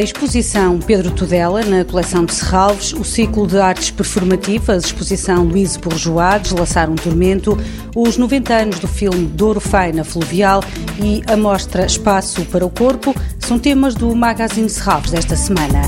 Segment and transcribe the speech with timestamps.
[0.00, 6.42] exposição Pedro Tudela na coleção de Serralves, o ciclo de artes performativas, exposição Luís Bourgeois,
[6.42, 7.58] Deslaçar um Tormento,
[7.94, 10.62] os 90 anos do filme Douro Faina Fluvial
[11.02, 15.82] e a mostra Espaço para o Corpo são temas do Magazine Serralves desta semana.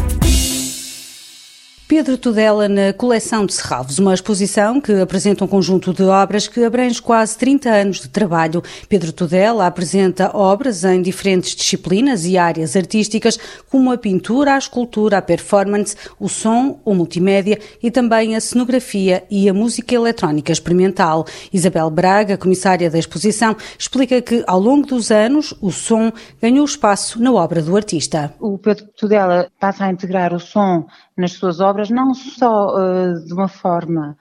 [1.96, 6.64] Pedro Tudela na Coleção de Serralves, uma exposição que apresenta um conjunto de obras que
[6.64, 8.64] abrange quase 30 anos de trabalho.
[8.88, 13.38] Pedro Tudela apresenta obras em diferentes disciplinas e áreas artísticas,
[13.70, 19.22] como a pintura, a escultura, a performance, o som, o multimédia e também a cenografia
[19.30, 21.24] e a música eletrónica experimental.
[21.52, 27.22] Isabel Braga, comissária da exposição, explica que ao longo dos anos o som ganhou espaço
[27.22, 28.34] na obra do artista.
[28.40, 33.32] O Pedro Tudela passa a integrar o som nas suas obras, não só uh, de
[33.32, 34.16] uma forma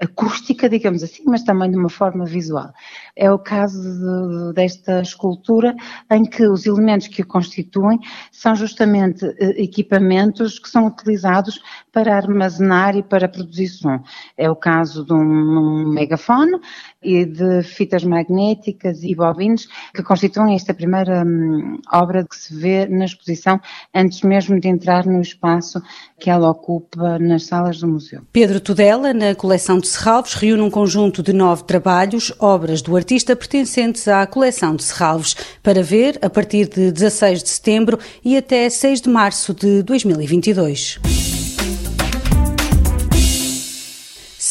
[0.00, 2.72] acústica, digamos assim, mas também de uma forma visual.
[3.14, 5.74] É o caso de, desta escultura
[6.10, 8.00] em que os elementos que a constituem
[8.32, 11.60] são justamente eh, equipamentos que são utilizados
[11.92, 14.02] para armazenar e para produzir som.
[14.36, 16.58] É o caso de um, megafone
[17.00, 22.86] e de fitas magnéticas e bobinos que constituem esta primeira hum, obra que se vê
[22.86, 23.60] na exposição
[23.94, 25.80] antes mesmo de entrar no espaço
[26.18, 28.22] que ela ocupa nas salas do museu.
[28.32, 33.36] Pedro Tudela, na coleção de Serralves, reúne um conjunto de nove trabalhos, obras do artista
[33.36, 38.68] pertencentes à coleção de Serralves, para ver a partir de 16 de setembro e até
[38.68, 41.13] 6 de março de 2022.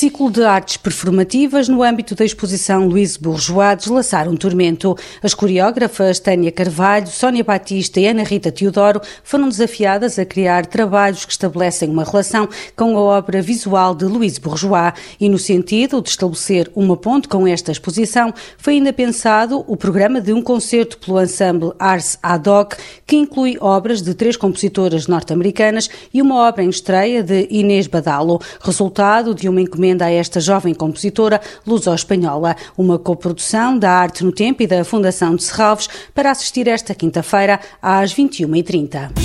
[0.03, 4.97] Ciclo de artes performativas no âmbito da exposição Luís Bourgeois Deslaçar um Tormento.
[5.21, 11.23] As coreógrafas Tânia Carvalho, Sónia Batista e Ana Rita Teodoro foram desafiadas a criar trabalhos
[11.23, 16.09] que estabelecem uma relação com a obra visual de Luís Bourgeois e no sentido de
[16.09, 21.21] estabelecer uma ponte com esta exposição foi ainda pensado o programa de um concerto pelo
[21.21, 22.73] ensemble Ars Ad Hoc
[23.07, 28.41] que inclui obras de três compositoras norte-americanas e uma obra em estreia de Inês Badalo,
[28.59, 34.31] resultado de uma encomenda encomenda a esta jovem compositora luso-espanhola, uma coprodução da Arte no
[34.31, 39.22] Tempo e da Fundação de Serralves para assistir esta quinta-feira às 21h30.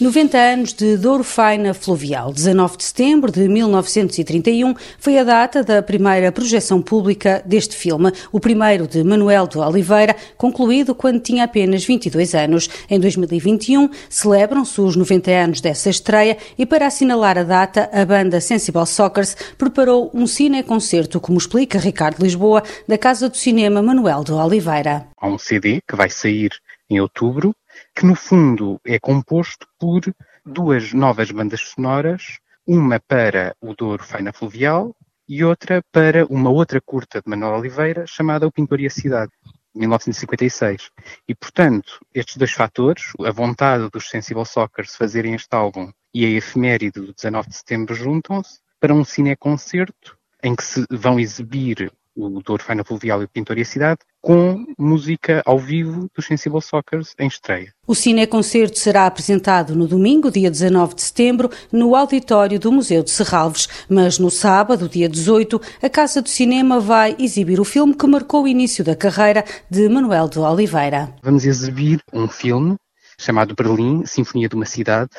[0.00, 2.32] 90 anos de Douro Faina Fluvial.
[2.32, 8.38] 19 de setembro de 1931 foi a data da primeira projeção pública deste filme, o
[8.38, 12.70] primeiro de Manuel de Oliveira, concluído quando tinha apenas 22 anos.
[12.88, 18.40] Em 2021 celebram-se os 90 anos dessa estreia e para assinalar a data, a banda
[18.40, 24.30] Sensible Soccers preparou um cine-concerto, como explica Ricardo Lisboa, da Casa do Cinema Manuel de
[24.30, 25.08] Oliveira.
[25.20, 26.52] Há um CD que vai sair
[26.88, 27.52] em outubro
[27.94, 30.02] que no fundo é composto por
[30.44, 34.94] duas novas bandas sonoras, uma para o Douro Faina Fluvial
[35.28, 39.32] e outra para uma outra curta de Manuel Oliveira chamada O Pintor e a Cidade,
[39.74, 40.90] de 1956.
[41.28, 46.28] E, portanto, estes dois fatores, a vontade dos Sensible Soccers fazerem este álbum e a
[46.28, 52.42] efeméride do 19 de setembro juntam-se para um cineconcerto em que se vão exibir o
[52.42, 56.60] Douro Faina Fluvial e o Pintor e a Cidade, com música ao vivo dos Sensible
[56.60, 57.72] Soccers em estreia.
[57.86, 63.10] O cineconcerto será apresentado no domingo, dia 19 de setembro, no auditório do Museu de
[63.10, 68.06] Serralves, mas no sábado, dia 18, a Casa do Cinema vai exibir o filme que
[68.06, 71.14] marcou o início da carreira de Manuel de Oliveira.
[71.22, 72.76] Vamos exibir um filme
[73.18, 75.10] chamado Berlim, Sinfonia de uma Cidade,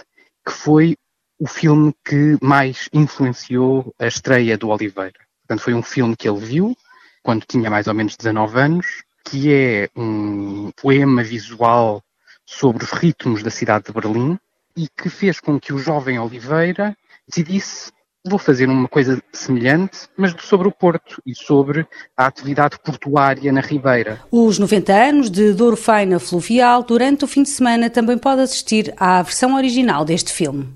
[0.46, 0.96] que foi
[1.40, 5.20] o filme que mais influenciou a estreia do Oliveira.
[5.48, 6.78] Portanto, foi um filme que ele viu,
[7.24, 8.86] quando tinha mais ou menos 19 anos,
[9.24, 12.02] que é um poema visual
[12.46, 14.38] sobre os ritmos da cidade de Berlim
[14.76, 16.96] e que fez com que o jovem Oliveira
[17.28, 17.92] decidisse
[18.26, 21.88] vou fazer uma coisa semelhante, mas sobre o Porto e sobre
[22.18, 24.20] a atividade portuária na Ribeira.
[24.32, 28.94] Os 90 anos de Douro Faina Fluvial, durante o fim de semana, também pode assistir
[28.98, 30.68] à versão original deste filme.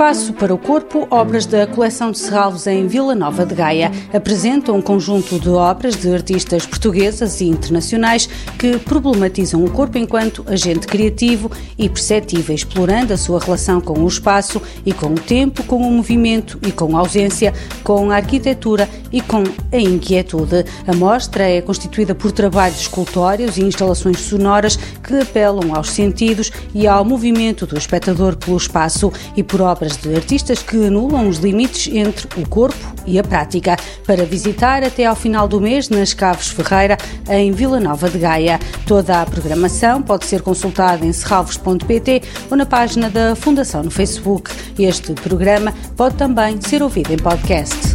[0.00, 4.74] Espaço para o Corpo, obras da coleção de Serralves em Vila Nova de Gaia, apresentam
[4.74, 8.26] um conjunto de obras de artistas portuguesas e internacionais
[8.58, 14.08] que problematizam o corpo enquanto agente criativo e perceptível, explorando a sua relação com o
[14.08, 17.52] espaço e com o tempo, com o movimento e com a ausência,
[17.84, 20.64] com a arquitetura e com a inquietude.
[20.86, 26.86] A mostra é constituída por trabalhos escultórios e instalações sonoras que apelam aos sentidos e
[26.86, 31.92] ao movimento do espectador pelo espaço e por obras de artistas que anulam os limites
[31.92, 33.76] entre o corpo e a prática,
[34.06, 36.96] para visitar até ao final do mês nas Caves Ferreira,
[37.28, 38.58] em Vila Nova de Gaia.
[38.86, 44.50] Toda a programação pode ser consultada em serralvos.pt ou na página da Fundação no Facebook.
[44.78, 47.89] Este programa pode também ser ouvido em podcast.